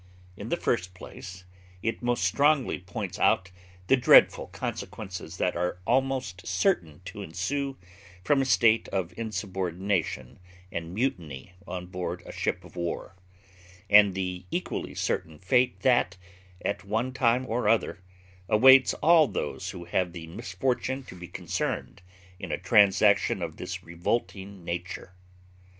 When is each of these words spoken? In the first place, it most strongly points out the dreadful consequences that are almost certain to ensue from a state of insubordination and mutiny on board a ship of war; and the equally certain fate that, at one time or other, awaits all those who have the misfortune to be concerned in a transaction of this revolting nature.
In 0.35 0.49
the 0.49 0.57
first 0.57 0.95
place, 0.95 1.43
it 1.83 2.01
most 2.01 2.23
strongly 2.23 2.79
points 2.79 3.19
out 3.19 3.51
the 3.85 3.95
dreadful 3.95 4.47
consequences 4.47 5.37
that 5.37 5.55
are 5.55 5.77
almost 5.85 6.47
certain 6.47 7.01
to 7.05 7.21
ensue 7.21 7.77
from 8.23 8.41
a 8.41 8.45
state 8.45 8.87
of 8.87 9.13
insubordination 9.15 10.39
and 10.71 10.95
mutiny 10.95 11.53
on 11.67 11.85
board 11.85 12.23
a 12.25 12.31
ship 12.31 12.65
of 12.65 12.75
war; 12.75 13.15
and 13.91 14.15
the 14.15 14.43
equally 14.49 14.95
certain 14.95 15.37
fate 15.37 15.81
that, 15.81 16.17
at 16.65 16.83
one 16.83 17.13
time 17.13 17.45
or 17.47 17.69
other, 17.69 17.99
awaits 18.49 18.95
all 19.03 19.27
those 19.27 19.69
who 19.69 19.85
have 19.85 20.13
the 20.13 20.25
misfortune 20.25 21.03
to 21.03 21.13
be 21.13 21.27
concerned 21.27 22.01
in 22.39 22.51
a 22.51 22.57
transaction 22.57 23.43
of 23.43 23.57
this 23.57 23.83
revolting 23.83 24.65
nature. 24.65 25.13